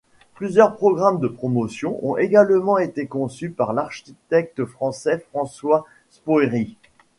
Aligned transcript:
Plusieurs 0.33 0.77
programmes 0.77 1.19
de 1.19 1.27
promotion 1.27 1.99
ont 2.01 2.17
également 2.17 2.79
été 2.79 3.05
conçus 3.05 3.51
par 3.51 3.71
l'architecte 3.71 4.65
français 4.65 5.23
François 5.29 5.85
Spoerry. 6.09 6.75